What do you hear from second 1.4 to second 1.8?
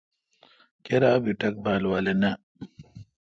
نہ